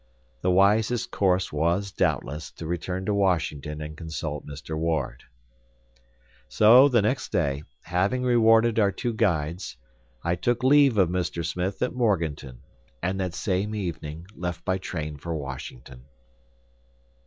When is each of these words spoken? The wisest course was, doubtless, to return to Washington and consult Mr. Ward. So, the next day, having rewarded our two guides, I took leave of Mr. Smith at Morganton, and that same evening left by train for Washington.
The 0.41 0.49
wisest 0.49 1.11
course 1.11 1.53
was, 1.53 1.91
doubtless, 1.91 2.49
to 2.53 2.65
return 2.65 3.05
to 3.05 3.13
Washington 3.13 3.81
and 3.83 3.95
consult 3.95 4.47
Mr. 4.47 4.75
Ward. 4.75 5.23
So, 6.47 6.89
the 6.89 7.03
next 7.03 7.31
day, 7.31 7.61
having 7.83 8.23
rewarded 8.23 8.79
our 8.79 8.91
two 8.91 9.13
guides, 9.13 9.77
I 10.23 10.33
took 10.33 10.63
leave 10.63 10.97
of 10.97 11.09
Mr. 11.09 11.45
Smith 11.45 11.83
at 11.83 11.93
Morganton, 11.93 12.61
and 13.03 13.19
that 13.19 13.35
same 13.35 13.75
evening 13.75 14.25
left 14.35 14.65
by 14.65 14.79
train 14.79 15.17
for 15.17 15.35
Washington. 15.35 16.03